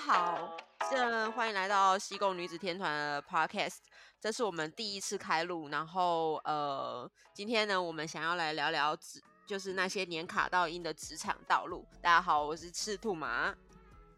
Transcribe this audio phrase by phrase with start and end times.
[0.00, 0.56] 好，
[0.90, 3.80] 这欢迎来到西贡女子天团的 Podcast，
[4.18, 11.86] 这是我们第一次开录，然后呃，今天呢，我们想要来聊聊职，就是那些年卡到音的职场道路。
[12.00, 13.54] 大家好，我是赤兔马。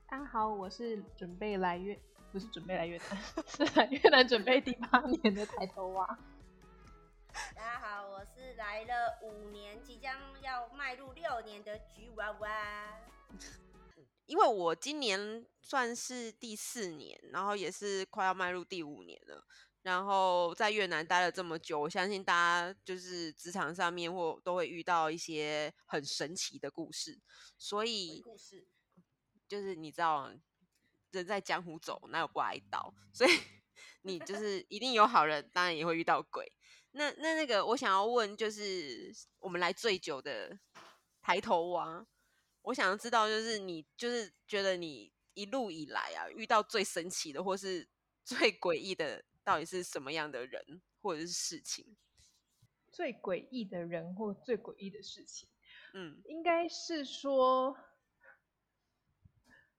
[0.09, 1.99] 大家好，我是准备来越，
[2.31, 3.19] 不是准备来越南，
[3.49, 6.07] 是来越南准备第八年的抬头蛙。
[7.57, 12.49] 大家好，我是来了五年，即将要迈入六年的橘娃娃。
[14.33, 19.47] 因为我今年算是第四年，然后也是快要迈入第五年了。
[19.83, 27.21] 然后在越南待了这么久，我相信大家就是职场上面或都会遇到一些很神奇的故事。
[27.59, 28.67] 所以，故事
[29.47, 30.33] 就是你知道，
[31.11, 32.95] 人在江湖走，哪有不挨刀？
[33.13, 33.31] 所以
[34.01, 36.51] 你就是一定有好人，当然也会遇到鬼。
[36.93, 40.59] 那那那个，我想要问，就是我们来醉酒的
[41.21, 42.07] 抬头蛙。
[42.63, 47.89] 我想要知道，就是你就是觉得你一路以来啊，遇到最神奇的或是
[48.25, 51.97] 最诡异的，到底是什么样的人或者是事情？
[52.93, 55.49] 最诡异的人或最诡异的事情，
[55.95, 57.77] 嗯，应该是说，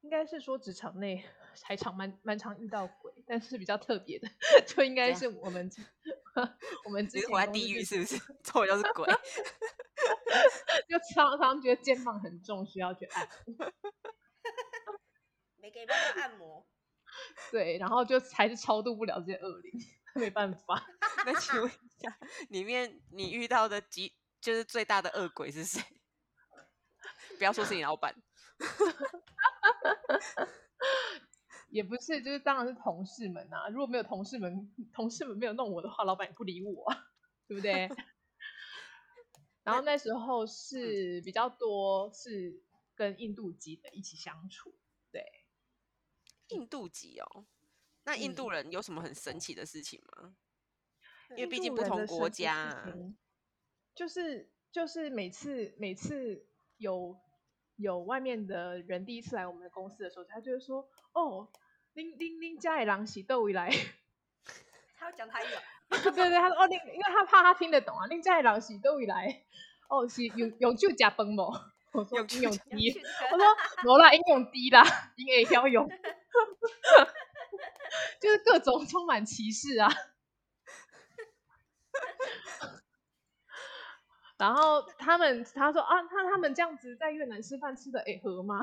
[0.01, 1.23] 应该是说职场内
[1.61, 4.27] 还常蛮蛮常遇到鬼，但是比较特别的，
[4.67, 5.69] 就应该是我们
[6.85, 8.17] 我们之前活在地狱是不是？
[8.43, 9.07] 周围都是鬼。
[10.89, 13.71] 就常常觉得肩膀很重，需要去按摩。
[15.57, 16.67] 没给办法按摩。
[17.51, 19.71] 对，然后就还是超度不了这些恶灵，
[20.15, 20.85] 没办法。
[21.25, 22.17] 那请问一下，
[22.49, 25.81] 里面你遇到的几就是最大的恶鬼是谁？
[27.37, 28.15] 不要说是你老板。
[31.69, 33.69] 也不是，就是当然是同事们呐、啊。
[33.69, 36.85] 如果没有同事们，同事们没有弄我的话，老板也不理我，
[37.47, 37.89] 对不对？
[39.63, 42.61] 然后那时候是比较多是
[42.95, 44.75] 跟印度籍的一起相处，
[45.11, 45.23] 对，
[46.49, 47.45] 印度籍哦，
[48.03, 50.35] 那印度人有什么很神奇的事情吗？
[51.29, 52.93] 嗯、因为毕竟不同国家、啊，
[53.95, 56.45] 就是就是每次每次
[56.77, 57.17] 有
[57.77, 61.51] 有外面的人第一次来我们的公司的时候，他就会说：“哦，
[61.93, 63.69] 拎拎拎家里人是逗回来。
[64.97, 65.47] ”他要讲台语。
[66.03, 69.43] 对对对，他说哦，你因为他怕他听得懂啊，恁在老是都会来，
[69.89, 71.53] 哦是用用酒加崩冇，
[71.93, 72.99] 我说应用低，
[73.31, 73.45] 我说
[73.83, 74.83] 冇啦，应用低啦，
[75.17, 75.87] 应也要用，
[78.19, 79.89] 就是各种充满歧视啊。
[84.37, 88.59] 然后他们他说啊，他他们这样子在越南吃饭吃的哎合吗？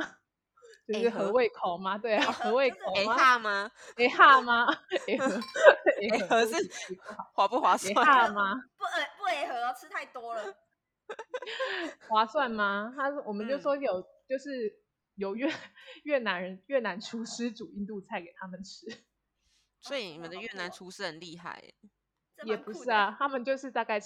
[0.93, 1.97] 就是合胃口吗？
[1.99, 3.17] 对啊，合胃口吗？
[3.17, 3.71] 哈吗？
[3.97, 4.67] 哎哈吗？
[4.67, 6.55] 哎合是
[7.35, 7.95] 划不划算？
[7.95, 8.55] 哈吗？
[8.77, 10.55] 不呃不哎合，吃太多了。
[12.09, 12.93] 划算吗？
[12.97, 14.79] 他说我们就说有，就是
[15.17, 15.53] 有越
[16.05, 18.87] 越南人越南厨师煮印度菜给他们吃。
[19.83, 21.63] 所以你们的越南厨师很厉害？
[22.45, 24.01] 也不是啊，他们就是大概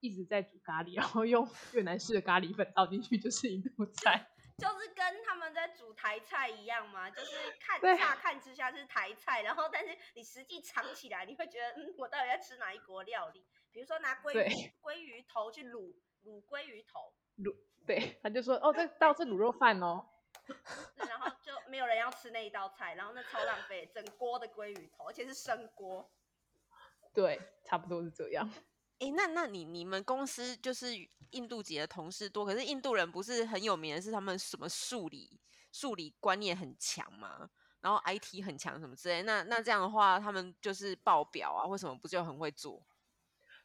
[0.00, 4.28] 一直在煮咖喱，然后用越南式的咖喱粉倒进去就是印度菜。
[4.60, 7.08] 就是跟他们在煮台菜一样嘛？
[7.10, 13.46] 就是看乍看之下是台菜，然后但是你实际尝起来，你会觉得，嗯，我到底在吃哪一国料理？
[13.72, 15.94] 比如说拿鲑鱼鲑鱼头去卤
[16.24, 17.56] 卤鲑鱼头，卤，
[17.86, 20.06] 对，他就说，哦，这道是卤肉饭哦。
[21.08, 26.10] 然后就没有人要吃那一道菜，然后那超浪费，整锅的鲑鱼头，而且是生锅。
[27.14, 28.48] 对，差不多是这样。
[29.00, 30.88] 哎，那那你你们公司就是
[31.30, 35.40] 印度籍的同事多，可是印度人不是很有名的是他们什么数理
[35.72, 37.50] 数理观念很强吗？
[37.80, 42.86] 然后 IT 很强什么之类，那那这样的话，他们就是报表啊，或什么不就很会做？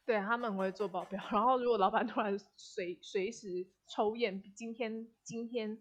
[0.06, 1.22] 对，他们会做报表。
[1.30, 5.78] 然后如果老板突然随随时抽验，今天今天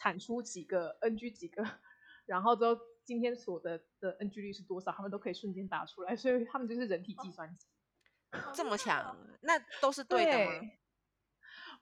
[0.00, 1.64] 产出几个 NG 几个，
[2.26, 7.68] 然后之后今天所得的 NG 率是多少，他们都可以瞬间打出来，所以他们就是人体计算机。
[7.68, 7.75] 哦
[8.54, 10.52] 这么强，那都是对的吗？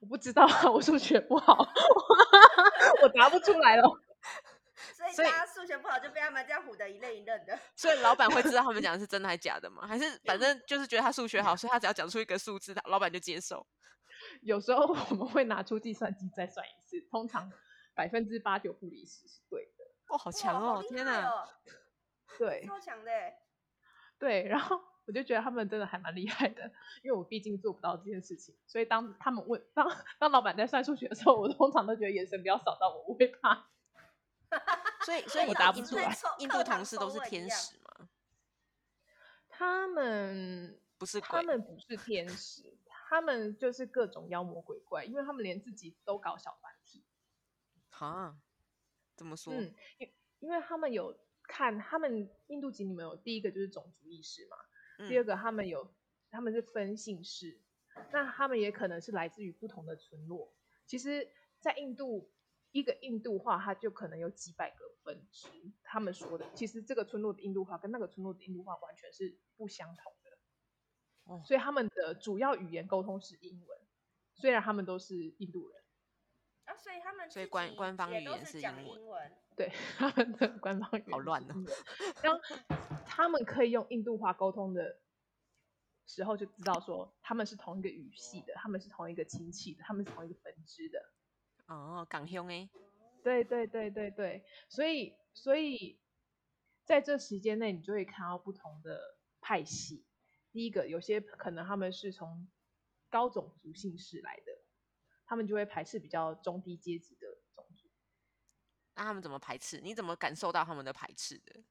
[0.00, 1.56] 我不知道啊，我数学不好，
[3.03, 3.82] 我答不出来了。
[5.14, 7.58] 所以大家数学不好就被他们这样唬得一愣一愣的。
[7.76, 9.87] 所以老板会知道他们 讲的是真的还是假的吗？
[9.87, 13.67] 还是反正就是觉得他数学好，所以他只要讲出一个数字，他老板就接受。
[14.43, 17.50] 有时候我们会拿出计算机再算一次，通常
[17.94, 19.85] 百分之八九不离十是对的。
[20.08, 20.79] 哦，好强哦！
[20.79, 21.49] 哦天哪，
[22.38, 23.11] 对，超强的。
[24.19, 24.81] 对，然后。
[25.06, 26.65] 我就觉得他们真的还蛮厉害的，
[27.03, 29.87] 因为我毕竟做不到这件事情，所以当他们问当
[30.19, 33.69] 当老板在算数学的时候，我通常都觉得眼神不要扫到我，我会怕。
[35.05, 36.17] 所以所以我答不出来。
[36.39, 38.09] 印度同事都是天使吗？
[39.49, 42.77] 他们不是，他们不是天使，
[43.09, 47.05] 他们就是各种妖魔鬼怪，因为他们连自己都搞小团体。
[47.91, 48.39] 哈？
[49.17, 49.53] 怎么说？
[49.55, 54.74] 嗯因因为他们有看他们印度籍，你们有第一个就是种族意识嘛，嗯、
[55.08, 55.93] 第二个他们有
[56.31, 57.61] 他们是分姓氏，
[58.12, 60.52] 那他们也可能是来自于不同的村落。
[60.87, 61.29] 其实，
[61.61, 62.31] 在印度
[62.73, 65.49] 一个印度话，它就可能有几百个分支。
[65.82, 70.38] 他们说的，其实这个村落的印度话跟那个村落的印度话完全是不相同的。
[71.25, 73.79] 哦，所以他们的主要语言沟通是英文，
[74.35, 75.82] 虽然他们都是印度人。
[76.64, 78.87] 啊，所以他们所以官官方语言是英文。
[78.87, 81.55] 英文对， 他们的官方语言好乱哦。
[82.23, 82.40] 当
[83.16, 85.00] 他们可以用印度话沟通的
[86.05, 90.99] 时候，就知道说他们是同一个语系的，他们是同一个亲戚的，他们是同一个分支的。
[91.66, 92.69] 哦，港兄哎。
[93.22, 96.00] 对对对对对，所以所以
[96.84, 99.00] 在这时间内，你就会看到不同的
[99.40, 100.05] 派系。
[100.50, 102.49] 第一个，有些可能他们是从
[103.08, 104.58] 高种族姓氏来的，
[105.25, 107.88] 他们就会排斥比较中低阶级的种族。
[108.96, 109.81] 那他们怎么排斥？
[109.81, 111.62] 你怎么感受到他们的排斥的？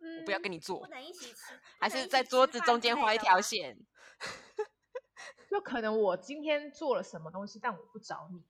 [0.00, 3.78] 嗯，我不要跟你做，不能一起吃，还是在桌子中间画一条线？
[5.50, 8.44] 就可能我今天做了什么东西，但我不找你。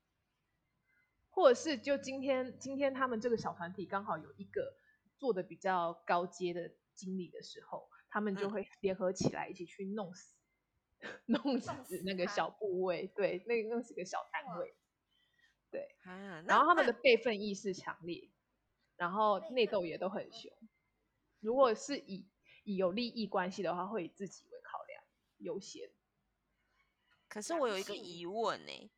[1.33, 4.75] 或者是就今天，今天他们这个小团体刚好有一个
[5.17, 10.35] 做的比较高阶的经理的时候，他们就会联合起来一起去弄死，
[11.01, 14.75] 嗯、 弄死那个小部位，对，那个弄死个小单位，
[15.71, 18.31] 对，啊、然后他们的备份意识强烈，
[18.97, 20.53] 然后内斗也都很凶。
[21.41, 22.27] 如果是以
[22.65, 25.03] 以有利益关系的话，会以自己为考量
[25.39, 25.91] 优先。
[27.29, 28.91] 可是我有一个疑问呢、欸，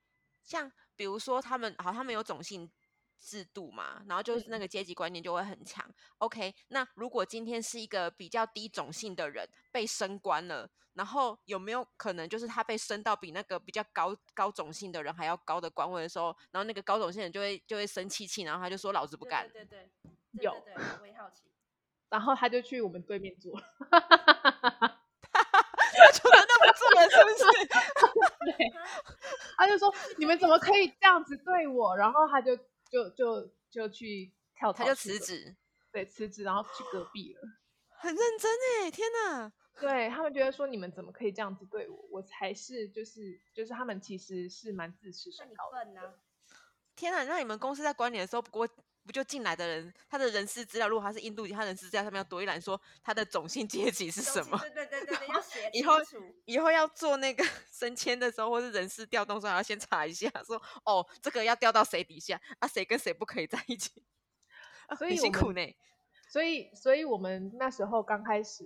[0.42, 0.70] 像。
[0.94, 2.70] 比如说，他们好，他们有种姓
[3.18, 5.84] 制度嘛，然后就是那个阶级观念就会很强。
[5.88, 19.50] 嗯、OK，那如果今天是一个比较低种姓的人被升官了，然后有没有可能就是他被升到比那个比较高高种姓的人还要高的官位的时候，然后那个高种姓人就会就会生气气，然后他就说老子不干。
[19.50, 21.44] 对对对，有，对对对我也好奇。
[22.12, 23.58] 然后他就去我们对面坐。
[23.58, 23.98] 他
[26.12, 27.42] 觉得那么自然是不是？
[28.44, 28.70] 对，
[29.56, 32.54] 他就说：“你们怎么可以这样子对我？”然后他就
[32.90, 35.56] 就就就去跳槽，他就辞职，
[35.90, 37.40] 对，辞职，然后去隔壁了。
[37.88, 38.50] 很认真
[38.82, 39.50] 哎，天哪！
[39.80, 41.96] 对，他们觉得说，你们怎么可以这样子对我？
[42.10, 45.78] 我才是就是就是他们其实是蛮自视甚高的。
[45.78, 46.12] 啊、
[46.94, 47.24] 天哪！
[47.24, 48.68] 那你们公司在管理的时候，不过。
[49.04, 54.56] 不就进来的人，他的人事资料，如果他是印度籍，他人事资料上面要多一栏，说他的种姓阶级是什么？
[54.58, 55.94] 对对对对，要写以后
[56.44, 62.68] 以后要做那个 升迁的时候，或是人事调动的时候，要先查一下，说哦，这个要调到谁底下啊？
[62.68, 64.04] 谁跟谁不可以在一起？
[64.96, 65.60] 所以辛苦呢。
[66.28, 68.64] 所以，所以我们那时候刚开始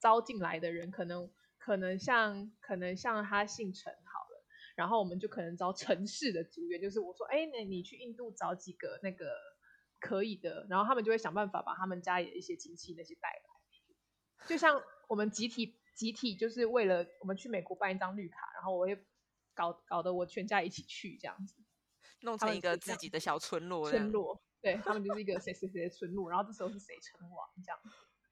[0.00, 3.94] 招进来的人，可能可能像可能像他姓陈。
[4.74, 9.32] 然后我们就可能招城市的组员，就是我说，哎，那你去印度找几个那个
[10.00, 14.46] 可以的，然后他们就会想办法把他们家里的一些亲戚那些带来。
[14.46, 18.94] 就像我们集体集体就是为了我们去美国办一张绿卡，然后我也
[19.54, 21.54] 搞搞得我全家一起去这样子，
[22.20, 23.88] 弄成一个自己的小村落。
[23.88, 27.78] 村落，对，他们就是一个谁谁谁的村落，然后这时候是谁称王这样，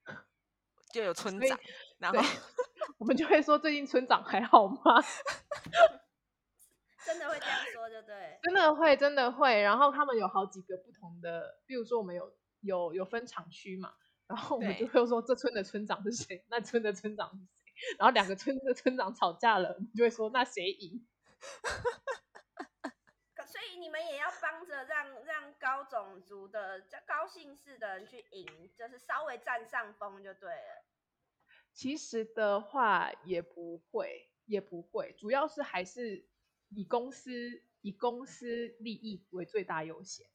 [0.93, 1.59] 就有村长，
[1.99, 2.19] 然后
[2.99, 4.77] 我们就会说，最近村长还好吗？
[7.05, 8.39] 真的会这样说，就对。
[8.43, 9.61] 真的会，真的会。
[9.61, 13.95] 然后他们有好几个不同的，比如说我们有有有分厂区嘛，
[14.29, 17.49] 然后我们就会说这村的村长是谁，那村的村长是谁。
[17.99, 21.05] 然后两个村的村长吵架了，我们就会说那谁赢。
[23.47, 30.85] 所以你们也要帮着让让高种族的、高姓氏的人去赢，就是稍微占上风就对了。
[31.75, 36.29] 其实的话也不会，也不会，主要是还是。
[36.75, 40.27] 以公司以公司利益为最大优先，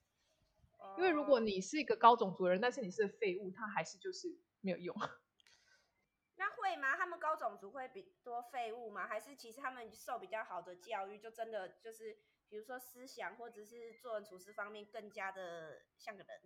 [0.98, 4.96] 因为如果你是一个高种族的人，但是你是废物，他还是就是没有用。
[6.36, 6.96] 那会吗？
[6.96, 9.08] 他们高种族会比多废物吗？
[9.08, 12.18] 还是其实他们受比较好的教育，就真的就是
[12.48, 16.42] 比如说思想或者是做人处事方面更加的像个人？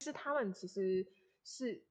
[0.00, 1.06] 是他们其实
[1.44, 1.84] 是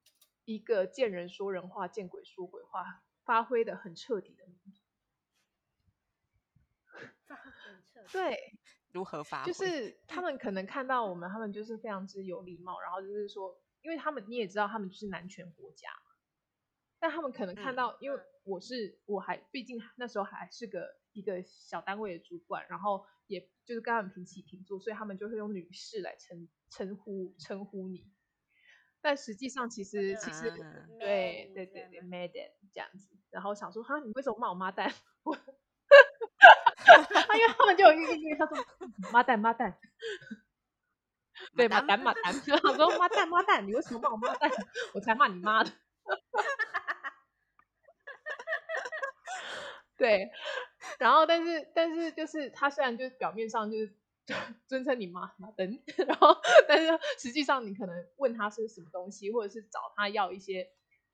[0.45, 4.43] 一个见人说人话，见鬼说鬼话，发挥的很彻底的。
[8.11, 8.37] 对，
[8.91, 9.51] 如何发挥？
[9.51, 16.11] 就是他们可能看到我们，他们就是非常之有礼貌，然后就是说，因为他们你也知道，他们就是男权国家嘛。
[16.99, 28.11] 但他们可能看到，因为我是我还毕竟那时候还是个一个小单位的主管，然后也就是跟他们平起平坐，所以他们就会用女士来称称呼称呼你。
[29.01, 30.51] 但实际上，其实其实
[30.99, 34.93] 对对对对，Madam 这样子，然后想说哈，你为什么骂我妈蛋？
[36.97, 38.57] 因为他们就有一个，因为他说
[39.11, 39.77] 妈蛋妈蛋，
[41.55, 44.49] 对，妈蛋妈蛋，他说妈蛋 妈蛋，你为什么骂我妈蛋？
[44.93, 45.71] 我才骂你妈的。
[49.97, 50.31] 对，
[50.97, 53.95] 然后但是但是就是他虽然就是表面上就是
[54.67, 56.35] 尊称你妈妈等，然后
[56.67, 56.87] 但是
[57.19, 60.71] 实际上你可能问他是什么东西，或者是找他要一些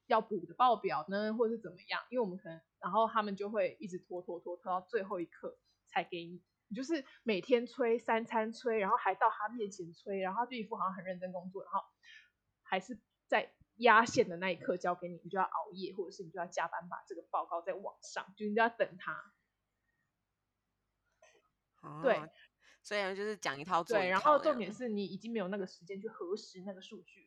[0.07, 2.01] 要补的报表呢，或者是怎么样？
[2.09, 6.41] 因为我们可能，然后他们就会一直拖拖拖拖到最后一刻才给你。
[6.69, 11.79] 你就是每天催三餐催，然后还到他面前催，然后他就一副好像很认真工作，然后
[12.61, 19.33] 还是在压线的那一刻交给你，你就要熬夜，或者是你就要加班把这个报告在网上，就你就要等他。
[21.83, 22.19] 哦、对，
[22.83, 24.03] 所以就是讲一套做一套。
[24.03, 27.26] 对，然后重点是你已经没有那个时间去核实那个数据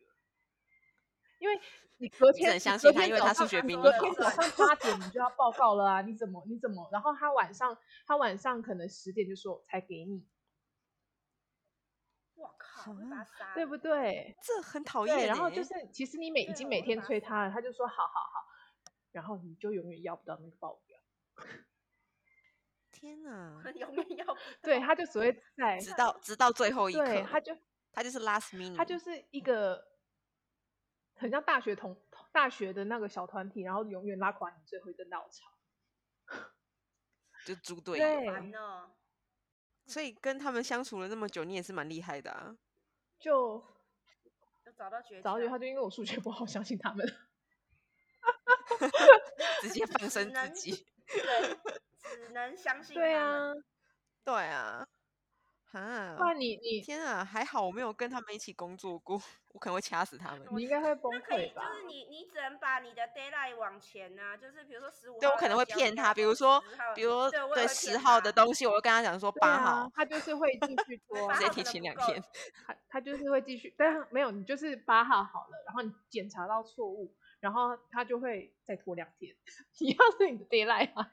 [1.41, 1.59] 因为。
[2.01, 3.83] 你隔天，你很相信他，因为他数学比你好。
[3.83, 6.01] 隔天早上八点你就要报告了啊！
[6.01, 6.89] 你怎么你怎么？
[6.91, 10.25] 然后他晚上他晚上可能十点就说才给你。
[12.33, 12.91] 我靠，
[13.53, 14.35] 对不对？
[14.41, 15.27] 这很讨厌。
[15.27, 18.47] 然后就是，其实你每已经每天催他了，他就说好好好，
[19.11, 20.99] 然后你就永远要不到那个报表。
[22.91, 24.39] 天哪， 永远要不。
[24.63, 27.55] 对，他就只会在直到直到最后一刻，对，他就
[27.91, 29.90] 他就是 last minute，他就是一个。
[31.21, 31.95] 很像大学同
[32.31, 35.45] 大学的那个小团体，然后永远拉垮你最后一个稻草，
[37.45, 38.03] 就猪队友。
[38.03, 38.51] 对，
[39.85, 42.57] 所以跟他们相处了那么久，你也是蛮厉害的啊。
[43.19, 43.63] 就
[44.75, 47.05] 找到绝找到他就因为我数学不好，相信他们，
[49.61, 50.87] 直接放生自己。
[51.05, 51.55] 对，
[52.01, 52.95] 只能相信。
[52.95, 53.53] 对啊，
[54.23, 54.87] 对啊。
[55.71, 56.15] 啊！
[56.19, 59.15] 那，你你天啊，还好我没有跟他们一起工作过，
[59.53, 60.45] 我可能会掐死他们。
[60.51, 61.63] 你应该会崩溃吧？
[61.69, 65.19] 就是你，你只能把你的 d a y l i g h t 往前啊，就是比如说十五号。
[65.19, 66.61] 对，我可能会骗他，比如说，
[66.93, 72.21] 比如对十号的东西，我会跟他讲说八号，啊、他就是会继续 拖，直接提前两天。
[72.65, 79.33] 他他就是会继续，但没有，你就是八号好了，然后你检查到错误，然后他就会再拖两天，
[79.79, 81.11] 一样是你的 d a y l i g h t 啊。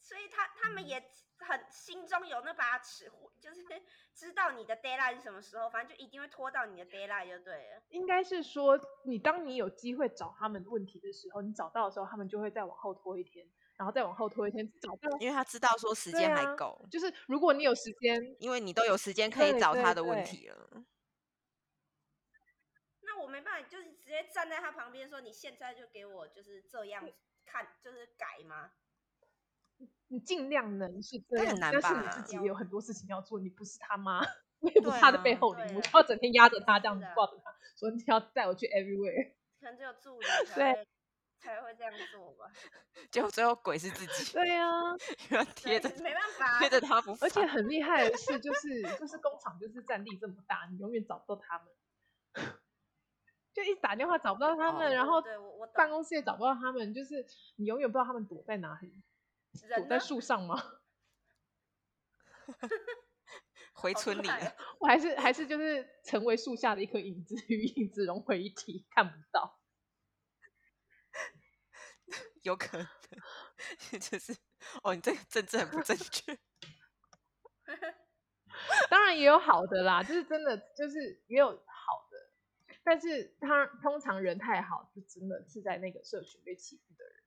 [0.00, 1.10] 所以他他们也。
[1.42, 3.62] 很心中有那把尺，就是
[4.14, 7.82] 知道你的 deadline 是什么时候，反正就一定会拖到你的 deadline 就对了。
[7.90, 13.46] 应该是说，你当你有机会找他们问题的时候，你找到的时候，他们就会再往后拖一天，
[13.76, 16.80] 然后再往后拖一天，找到，因为他知道说时间还够。
[16.82, 20.56] 啊，就是如果你有时间，因为你都有时间可以找他的问题了。
[20.56, 20.86] 对对对。
[23.04, 27.06] 那我没办法，就是直接站在他旁边说：“你现在就给我就是这样
[27.44, 28.72] 看，就是改吗？”
[30.08, 31.78] 你尽量能是这样，很难吧？
[31.82, 34.20] 但是你自己也有很多事情要做，你不是他妈，
[34.60, 39.32] 我也不是他的背后灵，我就要整天压着他这样子抱着他，说你要带我去 everywhere。
[39.60, 40.86] 可能只有助理 才会
[41.38, 42.50] 才会这样做吧。
[43.10, 44.32] 结果最后鬼是自己。
[44.32, 44.96] 对呀、啊，
[45.30, 47.12] 要贴着，没办法，贴着他不。
[47.20, 52.52] 而且很厉害的是，就是就是工厂就是占地这么大，你永远找不到他们，
[53.54, 55.22] 就一打电话找不到他们，哦、然后
[55.74, 57.24] 办公室也找不到他们，就是
[57.56, 59.02] 你永远不知道他们躲在哪里。
[59.76, 60.80] 躲在树上吗？
[63.74, 69.60] 回村里了， 我还是还是就是成为树下的一颗影子，与影子融为一体，看不到。
[72.42, 72.86] 有可能，
[74.00, 74.36] 就是
[74.82, 76.38] 哦，你这个政治很不正确。
[78.90, 82.30] 当然也有好的啦，就是真的，就是也有好的，
[82.84, 87.21] 但是他通常人太好，就真的是在那个社群被欺负的人。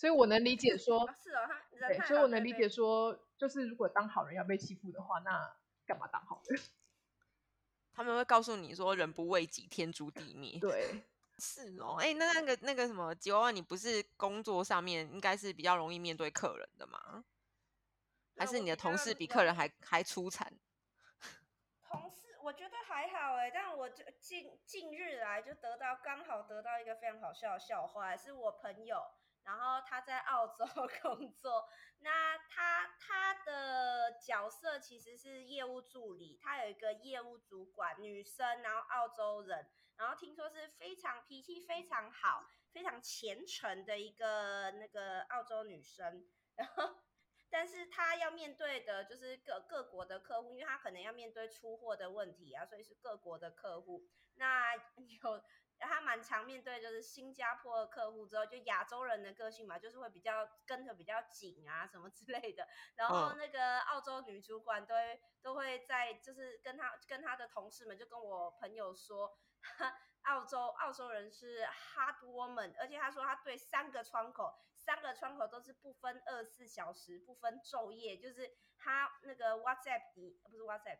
[0.00, 5.54] 所以我能理解说，是哦，他对，所以我能理解说，就是如果当好人要被欺负的话，那
[5.84, 6.58] 干嘛当好人？
[7.92, 10.58] 他们会告诉你说，人不为己，天诛地灭。
[10.58, 11.04] 对，
[11.38, 17.22] 是哦，哎，那那个那个什么吉娃娃，你不是工作上面应该是比较容易面对客人的吗？
[18.38, 20.50] 还是你的同事比客人还还出彩？
[21.92, 29.04] 同事我觉得还好哎，但我就近近日来就得到刚好得到一个非常好笑的笑话，是我朋友。
[29.42, 30.64] 然后他在澳洲
[31.02, 31.68] 工作，
[32.00, 39.66] 那他他的角色其实是业务助理，他有一个业务主管，女生，然后澳洲人，
[39.96, 47.02] 然后听说是非常脾气非常好、非常虔诚的一个那个澳洲女生，然后
[47.48, 55.42] 但是他要面对的就是各各国的客户，因为他可能要面对出货的问题啊，所以是各国的客户，那有。
[55.80, 62.68] 他蛮常面对就是新加坡的客户之后，就亚洲人的个性嘛，就是会比较跟得比较紧啊什么之类的。
[62.94, 69.38] 然后那个澳洲女主管都会都会在就是跟他跟他的同事们就跟我朋友说，
[70.22, 80.98] 澳洲澳洲人是 hard woman，而且他说他对三个窗口三个窗口都是不分二十四小时不分昼夜，就是他那个 WhatsApp 你不是 WhatsApp，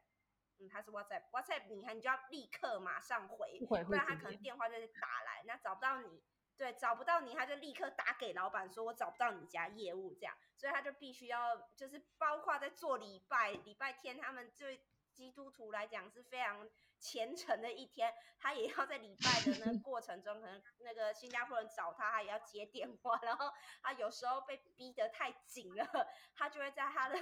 [0.61, 6.23] 嗯，他是 WhatsApp，WhatsApp 你看你就要立刻马上回，不然他可能电话就是打来，那找不到你，
[6.57, 16.69] 对，找不到你，他就立刻打给老板说，我找不到你家业务这样，所以他就必须要就是包括在做礼拜，礼拜天他们对基督徒来讲是非常。
[17.03, 23.19] 虔诚的一天，他也要在礼拜的那个过程中，可能那个新加坡人找他，他也要接电话。
[23.23, 23.51] 然后
[23.83, 25.83] 他有时候被逼得太紧了，
[26.35, 27.17] 他就会在他的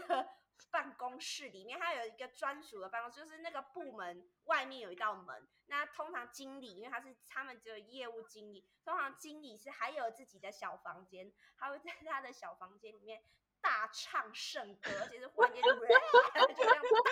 [0.71, 5.49] 办公室里面，他有一个专属的办公室，就是那个部门外面有一道门。
[5.67, 13.23] 那通常经理，因为他是他们只有业务经理，通常经理是还有自己的小房间，他会在他的小房间里面。
[13.61, 16.01] 大唱圣歌，而且是忽然间就，就这样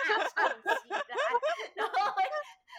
[0.07, 1.03] 大唱起来，
[1.75, 2.23] 然后会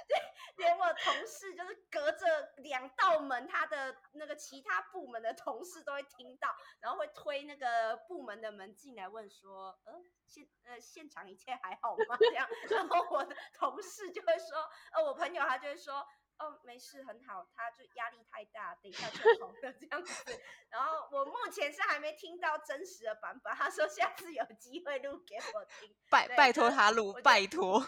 [0.08, 0.16] 对，
[0.58, 9.94] 连我同事就是隔着两道门，他的那个其他部门的同事都会听到，然后会推那个部门的门进来问说，呃，
[10.26, 12.16] 现呃现场一切还好吗？
[12.18, 14.58] 这样，然后我的同事就会说，
[14.92, 16.04] 呃，我朋友他就会说。
[16.40, 20.40] 哦，没事，很好，他就压力太大，等一下就好了这样子。
[20.68, 27.84] 然后我目前是还没听到真实的版本，他说下次有机会录给我听，拜拜托他录，拜托。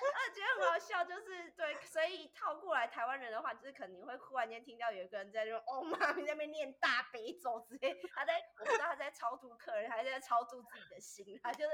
[0.00, 11.70] 我 觉得很好笑，就是对，所以套过来台湾人的话，就是肯定会忽然间听到有一个人在说，哦妈咪在那边念大悲咒之类，他在我不知道他在超度客人，还是在超度自己的心，他就是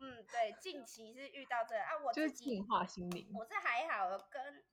[0.00, 4.64] 嗯，对，近期是遇到这个、啊，我自己净化心灵，我是还好跟。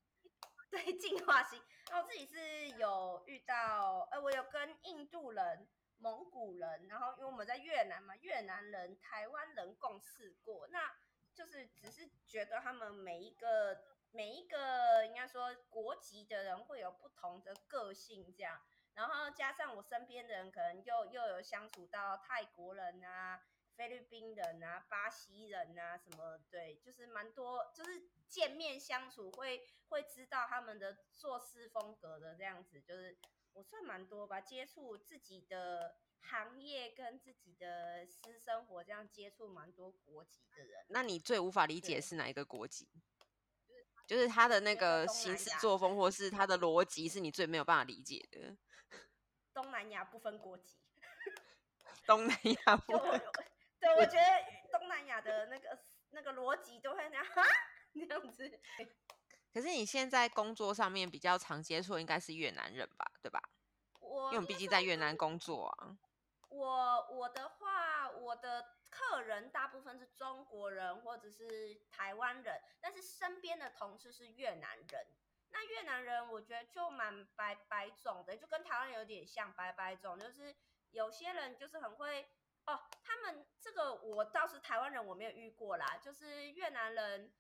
[0.68, 1.62] 对，净化心。
[1.90, 5.70] 然后我自己是有遇到，呃，我有跟印度人、
[6.00, 10.92] 蒙古人，然后因为我们在越南嘛，越南人、台湾人共事过，那
[11.36, 18.62] 就是只是觉得他们每一个每一个应该说国籍的人会有不同的个性这样，
[18.94, 23.42] 然后加上我身边的人可能又又有相处到泰国人啊。
[23.76, 33.18] 菲律宾人啊，巴西人啊，什么对，就是蛮多，就是见面相处会会知道他们的做事风格的这样子，就是
[33.52, 35.98] 我算蛮多吧，接触自己的
[36.30, 40.86] 行业跟自己的私生活这样接触蛮多国籍的人。
[40.90, 42.90] 那你最无法理解是哪一个国籍？
[44.08, 48.56] 就是他的那个行事作风，或是他的逻辑，是你最没有办法理解的。
[49.54, 50.78] 东南亚不分国籍。
[52.06, 53.22] 东南亚 不分。
[53.80, 55.80] 对，我觉得东南亚的那个
[56.12, 57.44] 那个逻辑都会那样哈，
[57.94, 58.60] 那样子。
[59.54, 63.42] 可是你现在工作上面比较常接触应该是越南人吧，对吧？
[64.02, 65.98] 我因为我们毕竟在越南工作啊。
[66.56, 75.08] 我我的话，我的客人大部分是中国人或者是台湾人，但是身边的同事是越南人。
[75.52, 80.56] 那越南人我觉得就蛮白白种的，就跟台湾人有点像白白种，就是
[80.92, 82.30] 有些人就是很会。
[82.66, 87.32] 哦，他们这个我倒是台湾人我没有遇过啦，就是越南人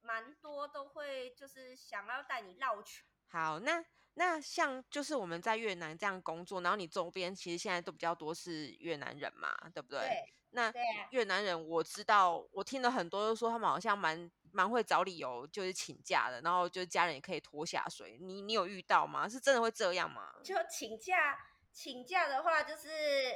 [0.00, 3.04] 蛮多都会就是想要带你绕圈。
[3.28, 9.98] 好，那那像就是我们在越南这样工作，然后你周边其实现在都比较多是越南人嘛，对不对？
[10.00, 10.34] 对。
[10.52, 10.72] 那
[11.10, 18.18] 越南人我知道，我听了很多都说他们好像蛮蛮会找理由就是请假的，然后就是家人也可以拖下水。
[18.20, 19.28] 你你有遇到吗？
[19.28, 20.32] 是真的会这样吗？
[20.42, 21.38] 就请假。
[21.72, 22.88] 请假的话，就是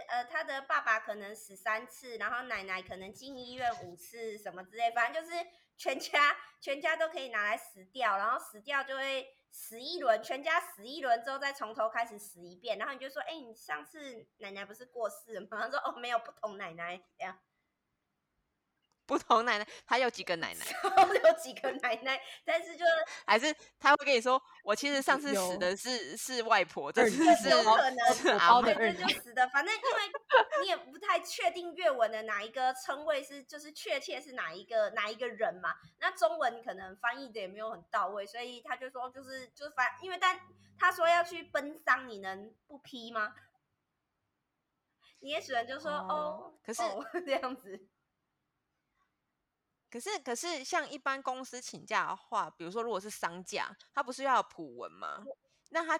[0.08, 5.36] 呃，他的爸爸可能死三次，然后奶奶可能进医院五次，什么之类，反正就是
[5.76, 9.24] 全家全家都可以拿来死掉，然后死掉就会
[9.56, 15.62] 死一轮，全家死一轮之后再从头开始死一遍，然后你就说，哎，你上次奶奶不是过世了吗？
[15.62, 17.38] 他说，哦，没有，不同奶奶这样。
[19.06, 20.64] 不同奶奶，他有几个奶奶？
[21.24, 22.90] 有几个奶奶，但是就是
[23.26, 29.48] 还是他会跟你说，我其实上次死的是是外婆，这次是有可能是阿妹，这就死的。
[29.48, 35.74] 反正因为你也不太确定粤文的哪一个称谓是就是确切是哪一个哪一个人嘛。
[36.00, 40.40] 那中文可能翻译的也没有很到位，所以他就说就是就是反，因为但
[40.78, 43.34] 他说要去奔丧，你能不批吗？
[45.20, 47.88] 你也只能就说哦，哦，可是、哦、这样子。
[49.94, 55.22] 可是，可是像一般公司请假的话，比如说如果是丧假，他不是要有普文吗？
[55.70, 55.96] 那他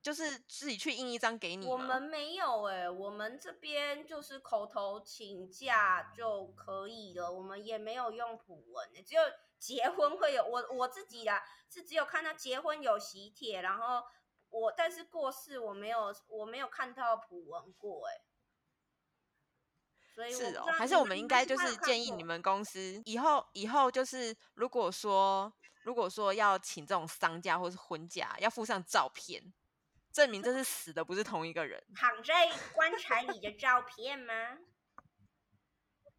[0.00, 1.72] 就是自己去印一张给你吗？
[1.72, 9.20] 我们没有哎、欸，我们这边就是口头请假就可以了，我们也没有用普文、欸，只有
[9.60, 10.42] 结婚会有。
[10.42, 14.02] 我我自己啦，是只有看到结婚有喜帖，然后
[14.48, 18.24] 我但是过世我没有，我没有看到普文过哎、欸。
[20.30, 29.52] 是哦，还是我们应该就是建议你们公司以后以后就是如果说如果说要请这种丧假或是婚假，要附上照片，
[30.12, 31.82] 证明这是死的不是同一个人。
[31.94, 34.58] 躺在棺材里的照片吗？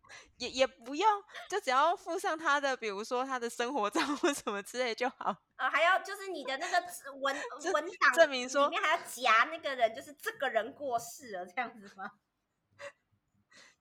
[0.38, 5.36] 也也不用，就只要附上他的，比如说他的生活照或什么之类就好。
[5.56, 6.80] 啊，还要就是你的那个
[7.22, 7.36] 文
[7.74, 12.12] 文档证明说里面还要夹那个人，就是这个人过世了这样子吗？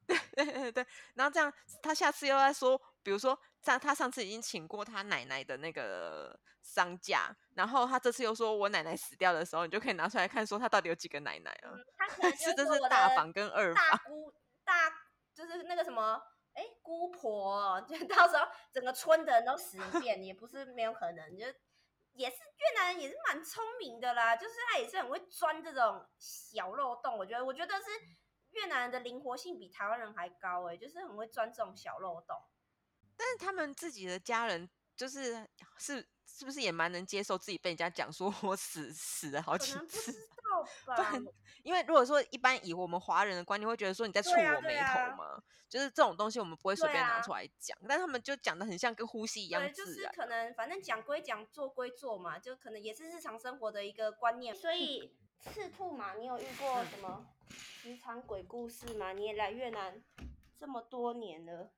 [0.34, 11.70] 对对对对，然后这样他下次又在说，比如说像他上次已经请过他奶奶的那个丧假，然后他这次又说我奶奶死掉的时候，你就可以拿出来看，说他到底有几个奶奶啊？
[11.72, 14.32] 嗯、他可能 就是这是大房跟二房，大姑
[14.64, 14.90] 大
[15.34, 16.20] 就是那个什么，
[16.52, 21.46] 哎，姑婆，就到时候整个村的人都死一遍，也不是没有可能，就
[22.12, 27.84] 也是越南人也是蛮聪明的啦，就是他也是很会钻这种小漏洞，我觉得我觉得是。
[28.54, 32.36] 越南人的灵活性比台湾人还高哎，就是很会钻这种小漏洞。
[33.16, 40.10] 但是他们自己的家人，就是是是不是也蛮能接受自己被人家讲说我死死了好几次？
[40.12, 40.18] 知
[40.50, 41.12] 道吧。
[41.62, 47.76] 因为如果说一般以我们华人的观念，会觉得说你在触我眉头嘛，啊啊、就是这种东西我们不会随便拿出来讲。
[47.78, 49.72] 啊、但他们就讲的很像跟呼吸一样。
[49.72, 54.54] 就是可能反正讲归讲，做归做嘛，就可能也是日常生活的一个观念。
[54.54, 57.33] 所以赤兔马，你有遇过什么？
[57.82, 59.12] 职场鬼故事吗？
[59.12, 60.02] 你也来越南
[60.58, 61.72] 这么多年了。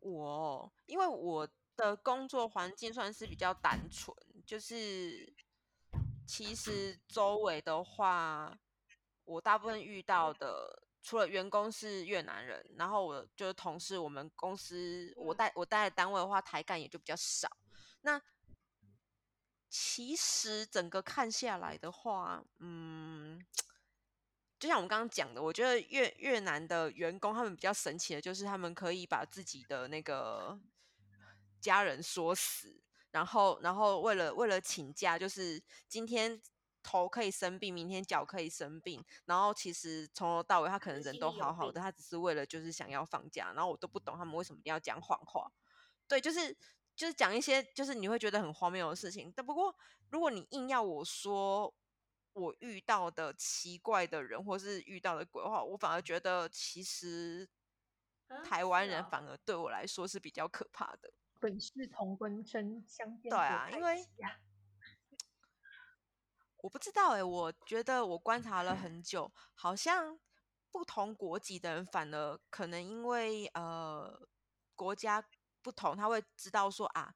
[0.00, 4.14] 我因为我的工作环境算是比较单纯，
[4.46, 5.32] 就是
[6.26, 8.58] 其实周围的话，
[9.24, 17.48] 我大部分遇到的，除了员工是越南人，然后我就是同事，我们公司我带我带的单位的话，台干也就比较少。
[18.02, 18.20] 那
[19.68, 23.44] 其实整个看下来的话，嗯。
[24.58, 30.58] 就像我们刚刚讲的，我觉得越越南的员工他们比较神奇的，就是他们可以把自己的那个
[31.60, 32.80] 家人说死，
[33.12, 36.42] 然后然后为了为了请假，就是今天
[36.82, 45.48] 头可以生病，明天脚可以生病，然后其实从头到尾他可能人都好好的，他只是为了就是想要放假，然后我都不懂他们为什么一定要讲谎话，
[46.08, 46.56] 对，就是
[46.96, 49.32] 就是讲一些就是你会觉得很荒谬的事情。
[49.36, 49.72] 但不过
[50.10, 51.72] 如果你硬要我说。
[52.38, 57.48] 我遇到的奇怪的人，或是遇到的鬼话，我反而觉得其实
[58.44, 61.12] 台湾人反而对我来说是比较可怕的。
[61.40, 64.06] 本是同根生，相煎对啊，因为
[66.58, 70.18] 我不知道哎、欸，我觉得我观察了很久，好像
[70.70, 74.28] 不同国籍的人反而可能因为呃
[74.74, 75.24] 国家
[75.62, 77.14] 不同，他会知道说啊。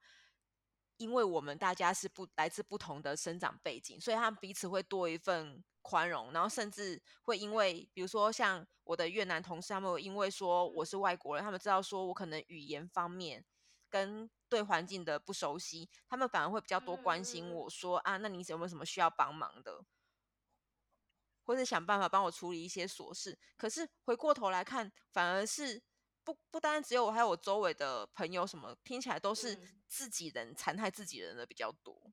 [1.03, 13.45] 因为我们大家是不来自不同的生长背景，所以他们彼此会多一份宽容，然后甚至会因为，比如说像我的越南同事，他们因为说我是外国人，他们知道说我可能语言方面
[13.91, 19.85] 跟对环境的不熟悉，他们反而会比较多关心我说啊，那你有没有什么需要帮忙的，
[21.45, 23.39] 或是想办法帮我处理一些琐事。
[23.57, 25.83] 可是回过头来看，反而是。
[26.25, 29.59] 不不单只有我，还有我周围的朋友，什么听起来都是
[29.89, 32.13] 自己人残害自己人的比较多。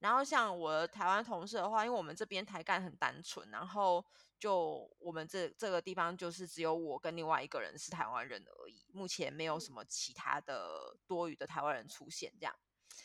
[0.00, 4.04] 然后像我的台湾同事的话，因为我们这边台干很单纯，然后
[4.38, 12.32] 就我们这这个地方就是只有我跟另外一个人是台湾人而已，目前没有什么其他的多余的台湾人出现。
[12.40, 12.54] 这样，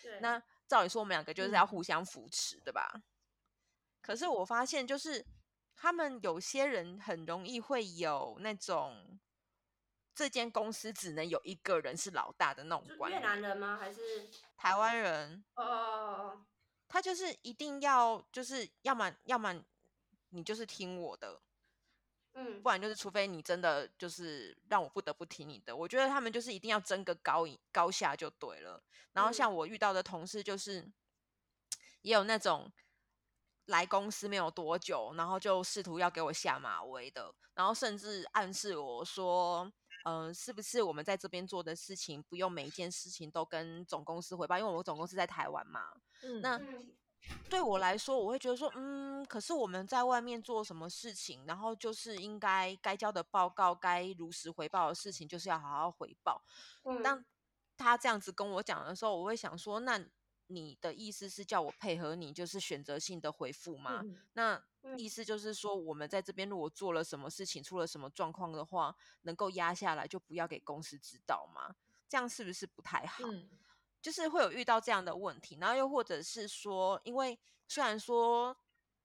[0.01, 3.03] 对那照理说我们两个就是要互相扶持，对吧？
[4.01, 5.23] 可是我发现就是
[5.75, 9.19] 他们有些人很容易会有那种。
[10.17, 13.21] 这间公司只能有一个人是老大的那种观念。
[13.21, 13.77] 越南人吗？
[13.79, 14.27] 还是
[14.57, 15.45] 台湾人？
[15.53, 16.45] 哦哦哦哦，
[16.87, 19.63] 他就是一定要，就是要么要么
[20.29, 21.39] 你就是听我的，
[22.33, 25.75] 嗯，不然就是除非你真的就是让我不得不听你的。
[25.75, 28.81] 我觉得他们就是一定要争个高高下就对了。
[29.13, 30.91] 然后像我遇到的同事，就是
[32.01, 32.71] 也有那种
[33.67, 39.71] 来公司没有多久，然后就试图要给我下马威的，然后甚至暗示我说。
[40.07, 44.57] 嗯、呃，是不是我们在这边做的事情不用每一件事情都跟总公司汇报？
[44.57, 45.81] 因为我们总公司在台湾嘛。
[46.23, 46.57] 嗯，那
[47.49, 56.41] 对我来说，我会觉得说，嗯，可是我们在外面做什么事情，然后就是应该该交的报告、该如实回报的事情，就是要好好回报。
[56.83, 57.25] 嗯，当
[57.75, 60.01] 他这样子跟我讲的时候，我会想说，那
[60.47, 63.99] 你的意思是叫我配合你，就是选择性的回复吗？
[64.03, 64.63] 嗯、那。
[64.95, 71.75] 意思就是说，我们在这边如果做了什么事情，出了什么状况的话，能够压下来，就不要给公司知道嘛？
[72.07, 73.23] 这样是不是不太好？
[73.25, 73.49] 嗯，
[74.01, 78.55] 就是会有遇到这样的问题，然后又或者是说，因为虽然说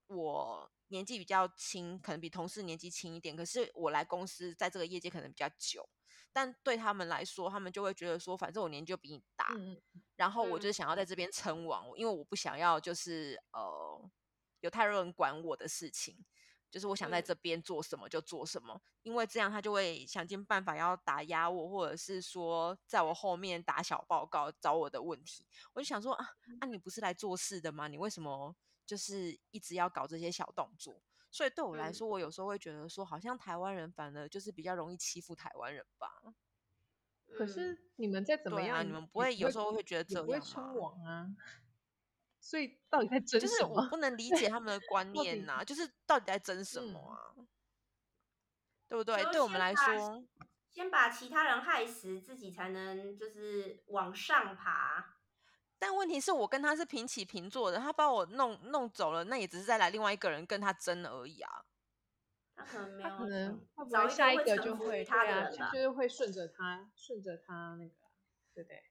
[0.07, 5.89] 我年纪比较轻，可能比同事年纪轻一点，可是我来公司在这个业界可能比较久，
[6.33, 9.81] 但对他们来说，他们就会觉得说，反正我年纪就比你大，嗯，
[10.17, 14.11] 然后我就想要在这边称王，因为我不想要就是呃。
[14.63, 16.17] 有太多人管我的事情，
[16.71, 25.45] 就是我想在这边做什么就做什么，因为这样他就会想尽办法要打压我，或者是说在我后面打小报告找我的问题。
[25.75, 26.27] 我就想说啊，
[26.61, 27.89] 啊你不是来做事的吗？
[27.89, 31.03] 你为什么就是一直要搞这些小动作？
[31.31, 36.23] 所以对我来说，我有时候会觉得说，好像台湾人反而就是比较容易欺负台湾人吧。
[37.35, 40.27] 可是你们在怎么样，啊、你们不会有时候会觉得这样吗？
[40.27, 41.27] 不会称王啊。
[42.45, 43.49] 所以到底在争什么？
[43.49, 47.35] 就是我不能理解他们的 观念呐、啊，就是到底在争什么啊？
[47.39, 47.47] 嗯、
[48.89, 49.23] 对不对？
[49.31, 50.25] 对我们来说，
[50.69, 55.19] 先把其他人害死，自己才能就是往上爬。
[55.79, 61.65] 但问题是我跟他是平起平坐的，他把我弄弄走了，那也只是再来另外一个人跟他争而已啊。
[62.57, 67.95] 他可能没有，他可能找下一个就会他的人，就是会顺着他，顺着他那个，
[68.53, 68.83] 对不对？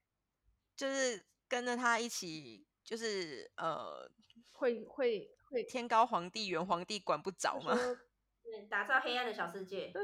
[0.75, 2.65] 就是跟着他一起。
[2.83, 4.09] 就是呃，
[4.53, 7.73] 会会会天高皇帝远，皇帝管不着嘛。
[8.43, 9.93] 对，打造黑暗的小世界。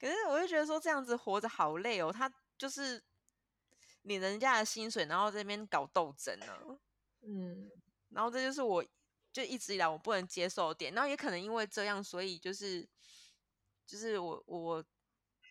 [0.00, 3.02] 可是我就觉得说这样子活着好累哦，他就是
[4.02, 6.78] 领人家的薪水，然后在那边搞斗争呢。
[7.22, 7.70] 嗯，
[8.10, 8.84] 然后这就是我
[9.32, 12.88] 就一直以来我不能接受的点，然后也可能因为这样，所以就是
[13.84, 14.84] 就是我我。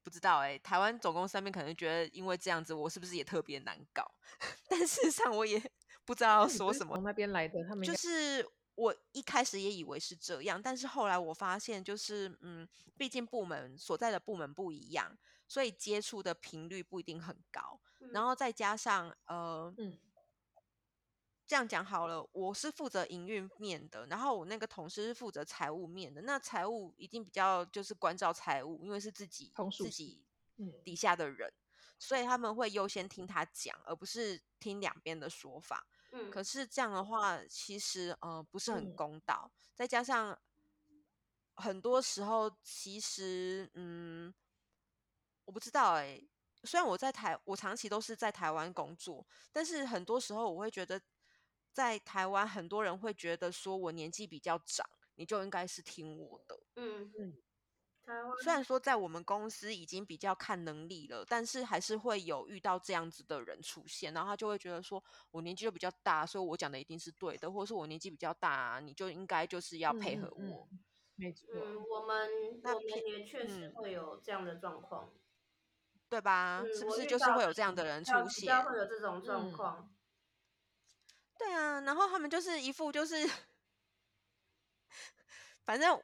[0.08, 4.10] 不知道哎、欸，台湾总公司上面可能觉得，因为这样子，我是不是也特别难搞？
[4.70, 5.62] 但事实上，我也
[6.06, 6.96] 不知道要说什么。
[6.96, 12.66] 从那边来的，他们就是我一开始也以为是这样，但是后来我发现，就是嗯，
[12.96, 17.78] 毕竟部门所在的部门不一样，所以接触的频率不一定很高。
[18.00, 20.00] 嗯、然后再加上呃，嗯。
[21.48, 26.22] 这样讲好了，我是负责营运面的，然后我那个同事是负责财务面的。
[26.24, 30.22] 那财务一定比较就是关照财务，因为是自己自己
[30.84, 35.88] 底下的人，嗯，所以他们会优先听他讲，而不是听两边的说法。
[36.12, 39.50] 嗯，可是这样的话，其实呃不是很公道。
[39.50, 40.38] 嗯，再加上
[41.56, 44.34] 很多时候，其实嗯，
[45.46, 46.30] 我不知道哎，欸。
[46.66, 51.02] 虽然我在台，我长期都是在台湾工作，但是很多时候我会觉得。
[51.78, 56.60] 在台湾，很多人会觉得说，我年纪比较长，你就应该是听我的。
[56.76, 57.38] 嗯嗯。
[58.04, 70.68] 台湾虽然说在我们公司已经比较看能力了，但是还是会有遇到这样子的人出现，然后他就会觉得说，我年纪就比较大，所以我讲的一定是对的，或者是我年纪比较大，你就应该就是要配合我。
[71.14, 71.48] 没错。
[71.54, 72.28] 嗯，我们
[72.64, 75.20] 我们也确实会有这样的状况，嗯，
[76.10, 76.64] 对吧？
[76.74, 78.64] 是不是就是会有这样的人出现？
[78.66, 79.94] 会有这种状况。
[81.38, 83.16] 嗯对啊，然后他们就是一副就是，
[85.66, 86.02] 反正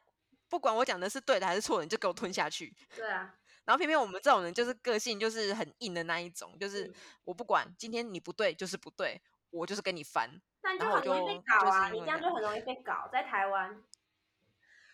[0.48, 2.74] 不管我讲的是对的还是错的，你就给我吞下去。
[2.94, 6.92] 对啊，然后偏偏我们这种人就是个性就是很硬的那一种，就是
[7.24, 9.20] 我不管今天你不对就是不对，
[9.50, 10.30] 我就是跟你翻。
[10.62, 13.82] 但就很容易被搞啊，你这样就很容易被搞，在台湾。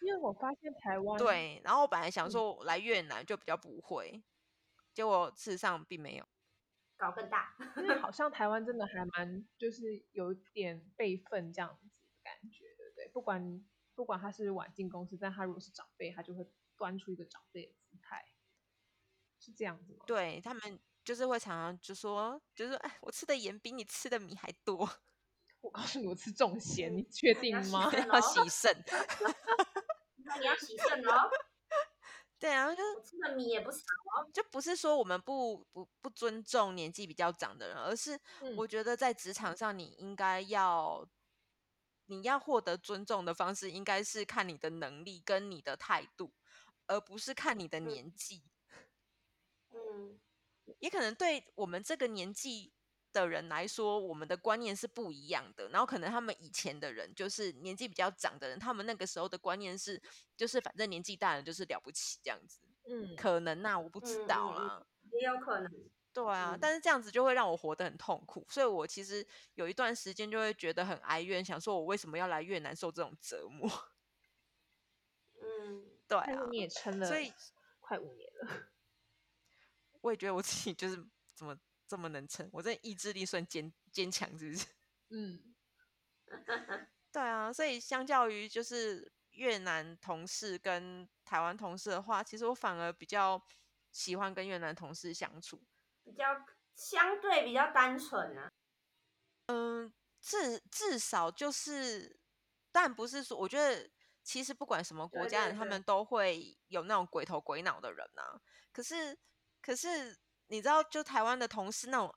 [0.00, 4.22] 因为我发现台湾对，然后我本来想说来越南就比较不会，
[4.94, 6.26] 结果事实上并没有。
[7.00, 13.08] 搞更大，因为好像台湾真的还蛮，就是有点辈分这样子的感觉，对不对？
[13.08, 18.22] 不管不管他是晚进公司，但他如果是长辈，他就会端出一个长辈的姿态，
[19.38, 20.04] 是这样子吗？
[20.06, 24.88] 对，他们就是会常常就说，就是哎，我吃的盐比你吃的米还多。
[25.62, 27.90] 我告诉你，我吃重咸，你确定吗？
[28.12, 28.84] 要洗肾。
[30.24, 31.30] 那 你要洗肾哦。
[32.40, 33.84] 对啊，就吃的米也不少，
[34.32, 38.18] 就不是说我们不不不尊重年纪比较长的人，而是
[38.56, 41.08] 我觉得在职场上，你应该要、嗯、
[42.06, 46.32] 你要获得尊重的方式，应该是看你的能力跟你的态度，
[46.86, 48.42] 而不是看你的年纪。
[49.72, 50.18] 嗯，
[50.78, 52.72] 也可能对我们这个年纪
[53.12, 55.68] 的人来说，我们的观念是不一样的。
[55.70, 60.00] 然后可能他们以前的人，就是年纪比较长的人，他们那个时候的观念是，
[60.36, 62.60] 就是反正年纪大了就是了不起这样子。
[62.88, 65.90] 嗯，可能啊，我不知道啦，也有可能。
[66.12, 68.44] 对啊，但是这样子就会让我活得很痛苦。
[68.48, 73.70] 所以我其实有一段时间就会觉得很哀怨，想说我为什么要来越南受这种折磨？
[75.40, 77.32] 嗯，对啊，你也撑了，所以
[77.78, 78.70] 快五年了。
[80.00, 80.96] 我也觉得我自己就是
[81.34, 81.56] 怎么。
[81.90, 84.64] 这么能撑，我这意志力算坚坚强，是不是？
[85.10, 85.56] 嗯，
[87.10, 93.44] 对啊，所以相较于就是越南同事跟台湾同事的话，其实我反而比较
[93.90, 95.60] 喜欢跟越南同事相处，
[96.04, 98.52] 比较相对比较单纯啊。
[99.46, 102.20] 嗯，至至少就是，
[102.70, 103.90] 但不是说，我觉得
[104.22, 108.40] 其实不管什么国家人，他们都会有那种鬼头鬼脑的人啊。
[108.72, 109.18] 可是，
[109.60, 110.16] 可是。
[110.50, 112.12] 你知道，就台湾的同事那种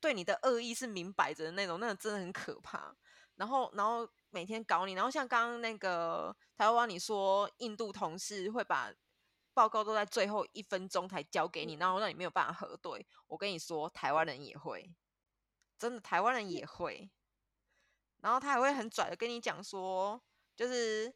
[0.00, 2.94] 对你的恶意是明摆着的那种，那种真的很可怕。
[3.34, 4.92] 然后，然后每天搞你。
[4.92, 8.92] 然后像刚刚那个台湾，你说印度同事会把
[9.52, 13.04] 报告都在最后一分钟才交给你，然后让你没有办法核对。
[13.26, 14.94] 我跟你说，台湾人也会，
[15.76, 17.10] 真的台湾人也会。
[18.20, 20.22] 然后他还会很拽的跟你讲说，
[20.54, 21.12] 就是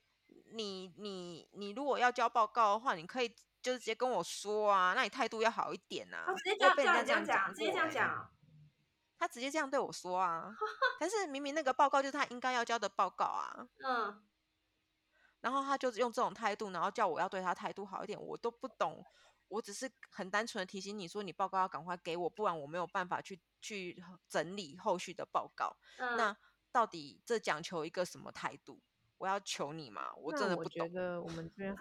[0.53, 3.33] 你你你如果要交报告的话，你可以
[3.67, 6.33] 就是直接跟我说啊，那你态度要好一点啊。
[6.37, 8.31] 直接这样这样讲，直接这样讲。
[9.19, 10.55] 他直接这样对我说啊，
[11.01, 13.67] 但是明明那个报告就是他应该要交的报告啊。
[13.85, 14.23] 嗯。
[15.41, 19.05] 然后他就是用这种态度，然后叫我要对他态度好一点，我都不懂。
[19.49, 25.77] 我只是很单纯的提醒你说，你报告要赶快给我，不然我没有办法去去整理后续的报告。
[25.99, 26.17] 嗯。
[26.17, 26.37] 那
[26.71, 28.81] 到底这讲求一个什么态度？
[29.19, 30.15] 我要求你嘛？
[30.17, 30.85] 我真的不懂。
[30.85, 31.75] 我觉得我们这边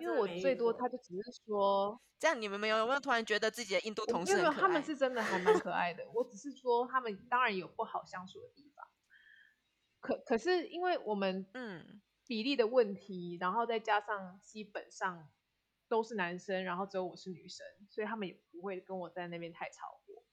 [0.00, 4.42] 因为我最多他就只是说，这样你们没有有没有突然觉得自己的印度同事？
[4.52, 6.04] 他们是真的还蛮可爱的。
[6.14, 8.86] 我只是说他们当然有不好相处的地方，
[10.00, 15.28] 可可是因为我们嗯比例的问题，然后再加上基本上
[15.88, 20.24] 都是男生，然后只有我是女生，所以他们也不会跟我在那边太吵过。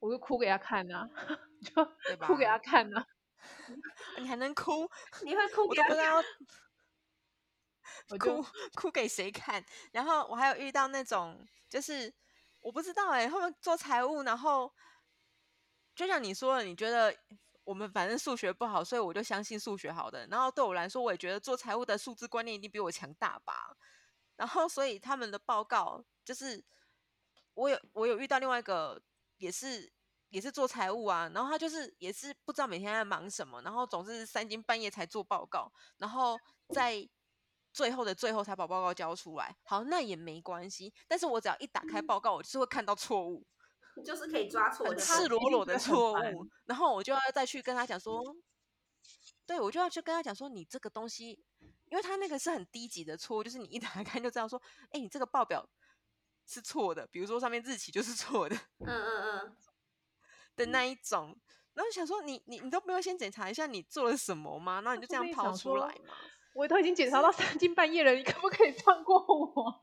[0.00, 1.10] 我就哭给他看呐、啊，
[1.62, 3.06] 就哭给他看呐、 啊。
[4.18, 4.88] 你还能哭？
[5.24, 6.24] 你会哭给他看？
[8.18, 9.64] 哭哭给谁看？
[9.92, 12.12] 然后我还有遇到那种，就是
[12.60, 14.72] 我不知道哎、欸，后面做财务，然后
[15.94, 17.16] 就像你说的，你觉得
[17.64, 20.26] 我们反正数学不好，所以我就相信数学好的。
[20.26, 23.76] 然后对我来说，我也觉得做财务的数字观念一定比我强大吧。
[24.36, 26.64] 然后所以他们的报告就是，
[27.54, 29.02] 我有我有遇到另外一个。
[29.38, 29.92] 也是
[30.28, 36.38] 也是做财务啊，然后他就是也是不知道每天在忙什么，然后总是三更半夜才做报告，然后
[36.72, 36.92] 在
[37.72, 39.56] 最后的最后才把报告交出来。
[39.64, 43.46] 好，那也没关系，但是我只要一打开报告，我就是会看到错误，
[44.04, 48.22] 就是可以抓错，很赤裸裸的 错误，然后我就要再去跟他讲说，
[49.46, 51.42] 对，我就要去跟他讲说，你这个东西，
[51.90, 55.68] 因为他那个是很低级的错误，就是你一打开就知道说，哎，你这个报表。
[56.44, 59.56] 是错的，比如说上面日期就是错的，嗯嗯嗯，
[60.56, 61.38] 的那一种，
[61.72, 64.80] 然后想说你你你都没有先检查一下你做了什么吗？
[64.82, 66.14] 然后你就这样抛出来嘛？
[66.54, 69.80] 我都已经检查到三更半夜了， 你可不可以放过我？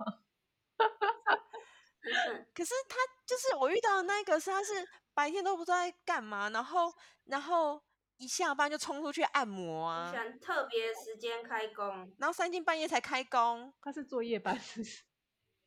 [2.55, 6.93] 可是他就是我遇到的那个是他是白天都不知道在干嘛，然后
[7.25, 7.83] 然后
[8.17, 14.59] 一下班就冲出去按摩啊，选特别时间开工，然后三更半夜才开工，他是做夜班。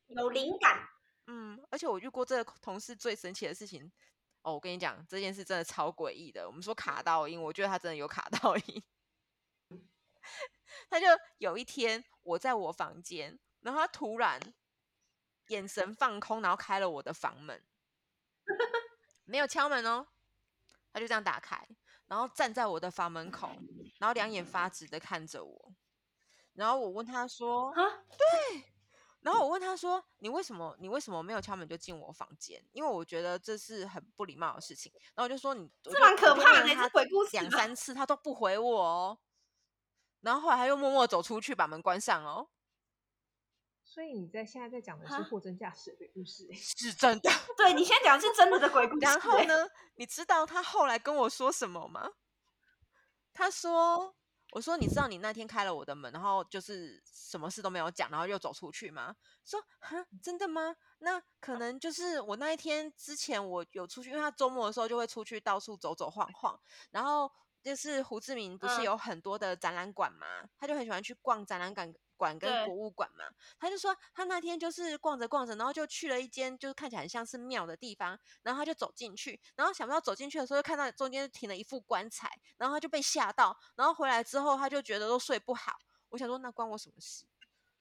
[0.09, 0.89] 有灵感，
[1.27, 3.91] 嗯，而且我遇过这个同事最神奇的事情
[4.43, 6.47] 哦，我跟你讲，这件事真的超诡异的。
[6.47, 8.83] 我们说卡到音，我觉得他真的有卡到阴。
[10.89, 11.07] 他就
[11.39, 14.41] 有一天我在我房间，然后他突然
[15.49, 17.63] 眼神放空，然后开了我的房门，
[19.25, 20.07] 没有敲门哦，
[20.93, 21.69] 他就这样打开，
[22.07, 23.51] 然后站在我的房门口，
[23.99, 25.75] 然后两眼发直的看着我，
[26.55, 28.65] 然后我问他说：“啊，对。”
[29.23, 30.77] 然后我问他说：“你为什么？
[30.81, 32.61] 你为什么没有敲门就进我房间？
[32.73, 39.19] 因为我觉得这是很不礼貌的事情。”然后我就说：“你这蛮可怕的，他鬼故事两三次他都不回我哦。”
[40.23, 42.49] 然后后来他又默默走出去，把门关上哦。
[43.85, 47.31] 所以你在现在在讲的是货真价实的鬼故事，是真的。
[47.57, 49.01] 对，你现在讲的是真的的鬼故 事。
[49.01, 49.69] 然后呢？
[49.97, 52.13] 你知道他后来跟我说什么吗？
[53.35, 54.17] 他说。
[54.55, 59.17] 我说，你知道你那天开了我的门，然后就是什么事都没有讲，然后又走出去吗？
[59.47, 60.77] 说，哈，真的吗？
[60.99, 67.33] 那可能就是我那一天之前我有出去，因为他周末的时候就会出去到处走走晃晃，然后
[67.63, 70.27] 就是胡志明不是有很多的展览馆嘛，
[70.59, 71.93] 他就很喜欢去逛展览馆。
[72.15, 73.25] 馆跟博物馆嘛，
[73.59, 85.77] 他就说他那天就是逛着逛着，然后就去了一间就是看起来很像是庙的地方，然后他就走进去，然后想不到走进去的时候就看到中间停了一副棺材，然后他就被吓到，然后回来之后他就觉得都睡不好。
[86.11, 87.27] 我想说那关我什么事？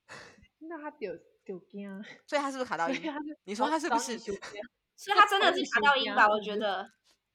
[0.57, 1.13] 那他丢
[1.43, 2.99] 丢惊，所以他是不是卡到音？
[3.43, 4.17] 你说他是不是？
[4.97, 6.27] 所以他真的是卡到音吧？
[6.27, 6.89] 我觉得。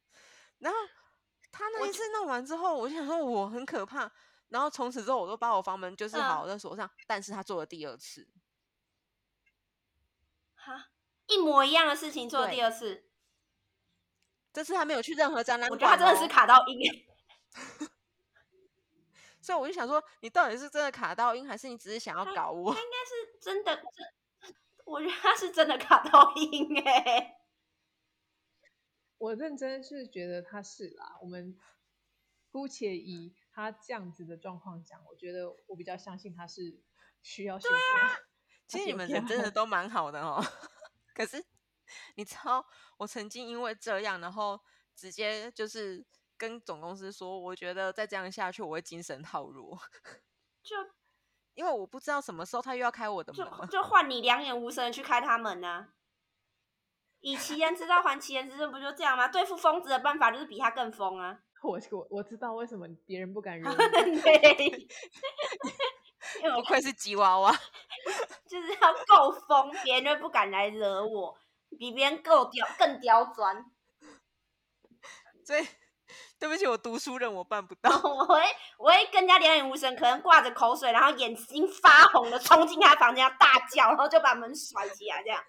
[0.59, 0.79] 然后
[1.53, 4.11] 他那一次弄完之后，我就想说我很可怕。
[4.49, 6.87] 然后从此之后，我都把我房门就是好好的锁上。
[6.87, 8.29] 嗯、但是他做了第二次，
[10.55, 10.87] 哈，
[11.27, 13.11] 一模一样的事情做了第二次。
[14.53, 16.79] 这次他没有去任何展览，哦，我觉得他真的是卡到阴。
[19.43, 22.73] 所以我就想说，你到底是真的卡到音，还是你只是想要搞我？
[22.73, 23.83] 他，他应该是真的，
[24.85, 27.37] 我觉得他是真的卡到音哎。
[29.19, 31.59] 我认真是觉得他是啦，我们
[32.51, 33.35] 姑且以。
[33.59, 36.79] 他这样子的状况讲，我觉得我比较相信他是
[37.23, 37.75] 需要修复。
[37.75, 38.21] 啊、
[38.67, 40.45] 其实你们人真的都蛮好的哦。
[41.15, 41.43] 可是
[42.17, 42.63] 你知道，
[42.99, 44.61] 我曾经因为这样，然后
[44.95, 46.05] 直接就是
[46.37, 49.81] 跟总公司说，我觉得再这样下去我会精神耗弱，
[50.63, 50.77] 就
[51.55, 55.95] 因为我不知道什么时候他又要开我的门，就就换你两眼无神去开他门啊！
[57.27, 59.27] 以其人之道还其人之身，不就这样吗？
[59.27, 61.37] 对付疯子的办法就是比他更疯啊！
[61.61, 63.69] 我我我知道为什么别人不敢惹
[64.05, 64.89] 你， 对，
[66.55, 67.51] 不愧是吉娃娃，
[68.49, 71.37] 就是要够疯，别人就不敢来惹我，
[71.77, 73.65] 比别人够刁更刁钻。
[75.45, 75.67] 所以，
[76.39, 77.91] 对不起，我读书人我办不到。
[77.91, 78.41] 我会
[78.79, 85.43] 我会更加两眼无神，可能挂着口水，然后眼睛发红的冲进他房间要大叫，然后就把门甩起来，这样。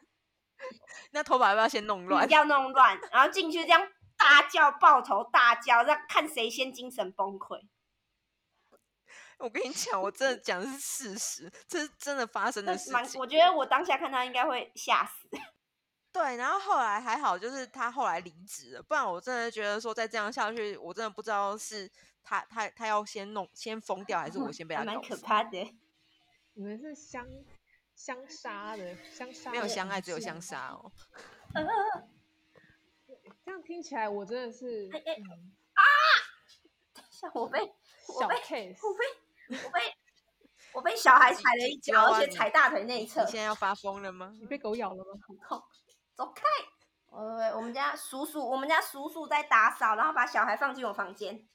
[1.11, 2.29] 那头发要不要先弄乱？
[2.29, 3.87] 要弄乱，然后进去这样
[4.17, 7.61] 大叫，抱头大叫，让看谁先精神崩溃。
[9.39, 13.19] 我跟你讲，我真的讲的是事实，这是真的发生的事情。
[13.19, 15.29] 我觉得我当下看他应该会吓死。
[16.11, 21.87] 对，然后后来还好，就是他后来离职了，不然我真的觉得说再这样下去，我真的不知道是
[22.23, 24.93] 他他他要先弄先疯掉，还是我先被他搞。
[24.93, 25.75] 蛮可怕的。
[26.53, 27.23] 你们是相
[27.97, 30.91] 相杀的，相杀没有相爱，只有相杀哦。
[33.43, 35.81] 这样听起来，我真的是、哎哎嗯、啊！
[37.09, 37.59] 像我被
[38.19, 39.03] 小 case，我被
[39.65, 39.79] 我被
[40.73, 43.25] 我被小孩踩了一脚，而且踩大腿内侧。
[43.25, 44.31] 你现在要发疯了吗？
[44.39, 45.19] 你被狗咬了吗？
[45.27, 45.63] 很痛，
[46.13, 46.43] 走开！
[47.07, 51.47] 呃，我们家叔叔，我们家叔叔在打扫，然后把小孩放进我房间。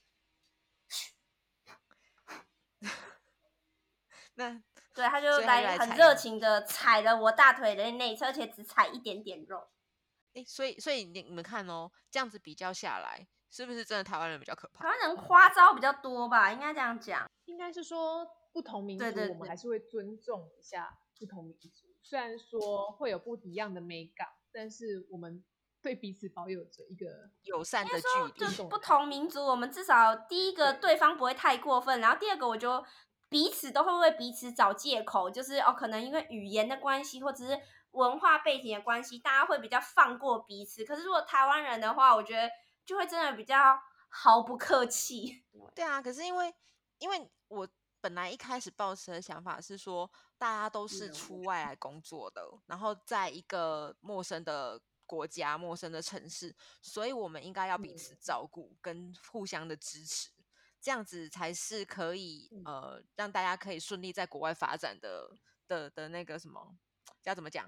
[4.35, 4.61] 那
[4.93, 9.67] 对，他就来很热情的踩了我大腿的内侧，而且只踩一点点肉。
[10.33, 14.83] 哎，所以所以你你们看哦，这样子比较下来，是不是真的台湾人比较可怕？
[14.83, 17.29] 台湾人花招比较多吧，应该这样讲。
[17.45, 21.87] 应该是说不同民族，对对对，我们还是会尊重一下不同民族。
[22.01, 25.43] 虽然说会有不一样的美感，但是我们
[25.81, 28.07] 对彼此保有着一个友善的距
[28.45, 28.53] 离。
[28.55, 32.83] 就不同民族，我们至少第一个对方不会太过分，然后第二个我就
[33.33, 37.59] 彼此都会为彼此找借口，就是哦，可能因为语言的关系，或者是。
[37.93, 40.83] 文化背景的关系，大家会比较放过彼此。
[40.83, 42.49] 可是如果台湾人的话，我觉得
[42.83, 43.79] 就会真的比较
[44.09, 45.45] 毫不客气。
[45.75, 46.51] 对啊，可是因为
[46.97, 47.69] 因为我
[48.01, 50.09] 本来一开始抱持的想法是说，
[50.39, 60.31] 大家都是出外来工作的，然后在一个陌生的国家、陌生的城市，所以我们应该要彼此照顾跟互相的支持，
[60.83, 65.35] 这样子才是可以呃让大家可以顺利在国外发展的
[65.67, 66.75] 的的那个什么。
[67.23, 67.65] 要怎么讲，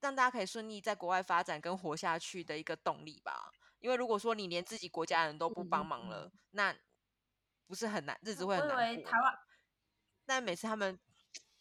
[0.00, 3.52] 让大家可以顺利在国外发展跟活下去的一个动力吧？
[3.80, 6.74] 因为如果说你连自己国家人都不帮忙了，嗯、那
[7.66, 8.82] 不是很难，日子会很难过。
[8.82, 9.38] 我以为台湾，
[10.24, 10.98] 但每次他们，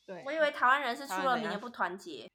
[0.06, 2.32] 对，我以为台湾人是出了名的不团结。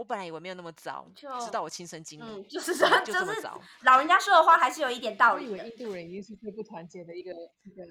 [0.00, 3.54] 我本来以为没有那么糟，就直到我亲身经历、嗯，就是这， 就这么糟。
[3.54, 5.44] 就是、老人家说的话还是有一点道理。
[5.44, 7.30] 我以为印度人已经是最不团结的一个
[7.64, 7.84] 一个。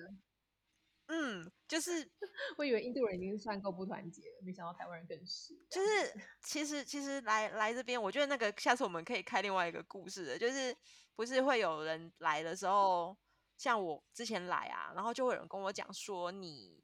[1.05, 2.09] 嗯，就是
[2.57, 5.53] 我以为印度人已经算够不团结了，没想到台湾人更是。
[5.69, 10.75] 就是其实其实来来这边，我觉得那个下次我们可以开另外一个故事的，就是
[11.15, 13.15] 不是会有人来的时候，
[13.55, 16.83] 像我之前来啊，然后就会有人跟我讲说，你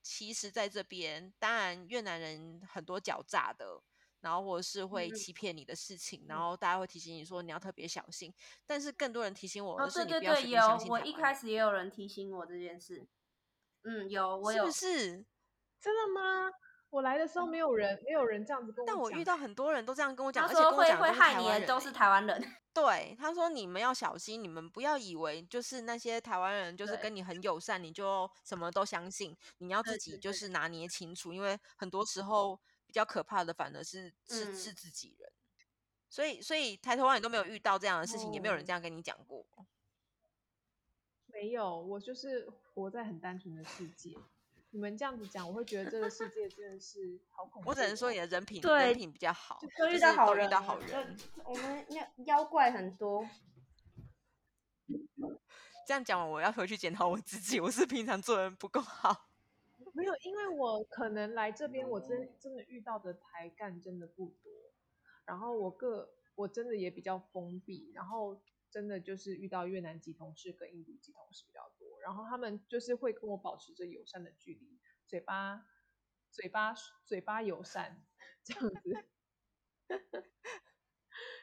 [0.00, 3.80] 其实在这边，当然越南人很多狡诈的，
[4.20, 8.32] 然后或者是会欺骗你的事情，嗯、然后大家会提醒你说你要特别小心。
[8.66, 10.88] 但是更多人提醒我的是，你不要随便相信。
[10.88, 13.06] 哦，对对对，有，我一开始也有人提醒我这件事。
[13.82, 15.24] 嗯，有我有，是不是
[15.80, 16.50] 真的吗？
[16.90, 18.94] 我来的时候没有人，没有人这样子跟我讲。
[18.94, 22.42] 但我遇到很多人都这样跟我讲，说而且跟我讲会害你的都是台湾人。
[22.74, 29.36] 对，他说你们要小心，你们不要以为就是那些台湾人就是跟你很友善，你就什么都相信。
[29.58, 32.60] 你要自己就是拿捏清楚，因为很多时候
[32.90, 35.32] 比较可怕的反而是是、嗯、是自己人。
[36.08, 39.46] 所以所以抬头望你都没有遇到这样的事情，嗯、也没有人这样跟你讲过。
[41.26, 44.16] 没有，我就是活在很单纯的世界。
[44.72, 47.70] 你们这样子讲，我会觉得这个世界真的是好恐怖。
[47.70, 51.16] 我只能说你的人品，对人品比较好，都遇到好人，遇到好人。
[51.44, 53.24] 我们妖妖怪很多。
[55.86, 59.29] 这样讲完，我要回去检讨我自己，我是平常做人不够好。
[59.94, 64.52] 没有，因为我可能来这边，我真真的遇到的台干真的不多。
[65.24, 68.42] 然后我个我真的也比较封闭，然后。
[68.72, 74.78] 真的就是遇到越南籍同事跟印度籍同事比较多，然后他们就是会跟我保持着友善的距离，
[75.08, 75.66] 嘴巴
[76.30, 76.72] 嘴巴
[77.04, 78.06] 嘴巴友善
[78.44, 79.08] 这样子，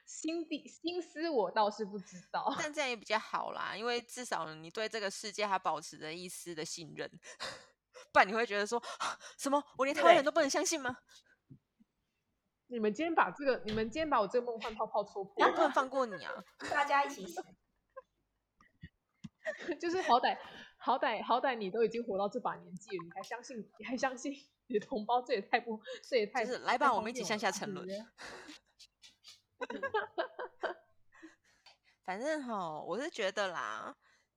[0.05, 7.11] 心底心思我倒是不知道，但这样也比较好啦，因为至少你对这个世界还保持着一丝的信任，
[8.11, 8.81] 不然你会觉得说
[9.37, 10.97] 什么我连台湾人都不能相信吗？
[12.67, 16.33] 你们今天把这个，你们今天把我这个梦幻泡泡戳破，我不能放过你啊！
[16.71, 17.41] 大家一起死。
[19.79, 20.37] 就是好歹
[20.75, 24.33] 好歹好歹你都已经活到这把年纪了，你还相信你还相信
[24.67, 27.87] 你的同胞，这也太不这也太就是来吧，我们一起向下沉沦。
[32.03, 33.95] 反正哈，我是觉得啦，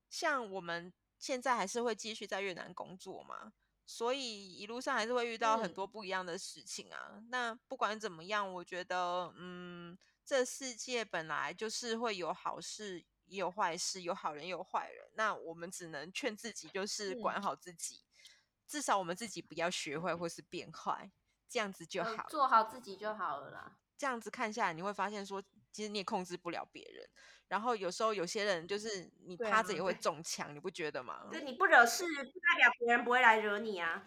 [0.08, 3.52] 像我们现在还是会继续在越南工作嘛，
[3.86, 7.10] 所以一路上还是会遇到很多不一样的事情啊。
[7.12, 15.06] 嗯、那不管怎么样，我觉得，嗯，这世界本来就是会有好事也有坏事，有好人也有坏人。
[15.14, 18.24] 那我们只能劝自己，就是管好自己，嗯、
[18.66, 21.12] 至少我们自己不要学坏或是变坏，
[21.50, 23.76] 这样子就好，做好自己就好了啦。
[23.98, 25.42] 这样子看下来，你会发现说，
[25.72, 27.08] 其实你也控制不了别人。
[27.48, 31.28] 然后有时候有些人就是你趴着也会中枪，啊、你不觉得吗？
[31.32, 34.04] 就你不惹事，不代表别人不会来惹你啊。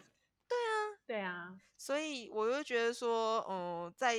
[0.48, 1.58] 对啊，对啊。
[1.78, 4.16] 所以我就觉得说，嗯，在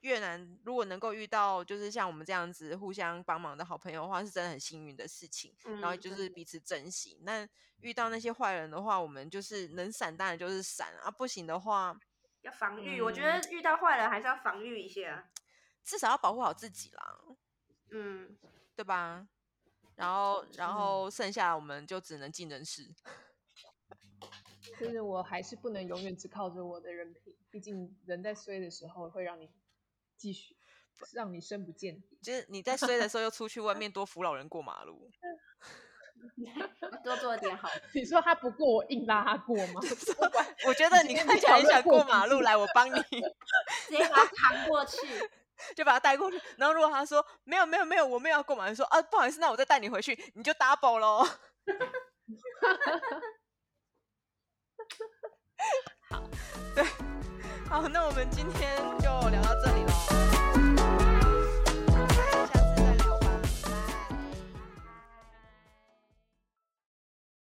[0.00, 5.54] 越南如果能够遇到就是像我们这样子互相帮忙的好朋友的话，是真的很幸运的事情。
[5.66, 7.18] 嗯、然后就是彼此珍惜。
[7.20, 7.48] 嗯、那
[7.80, 11.94] 遇到那些坏人的话，我们就是能闪当然就是闪啊，不行的话
[12.40, 12.98] 要防御。
[12.98, 15.28] 嗯、我觉得遇到坏人还是要防御一下，
[15.84, 17.18] 至少要保护好自己啦。
[17.90, 18.36] 嗯，
[18.74, 19.26] 对吧？
[19.96, 22.88] 然后，然后剩下我们就只能尽人事。
[24.80, 29.50] 就是我还是不能永远只靠着我的人品，毕竟人在衰的时候会让你
[30.16, 30.56] 继续，
[31.12, 32.18] 让你深不见底。
[32.22, 35.10] 就是你在衰的时候又出去外面 多扶老人过马路，
[37.04, 37.68] 多做点好。
[37.94, 39.80] 你说他不过我硬拉他过吗？
[40.66, 44.96] 我觉得你看起来很想过马路，来我帮你，直接把他扛过去。
[45.76, 51.24] 就把他带过去，然后如果他说没有没有没有，我没有要购买，说啊不好意思，那我再带你回去，你就 double 喽。
[56.10, 56.22] 好，
[56.74, 56.84] 对，
[57.68, 60.51] 好，那我们今天就聊到这里喽。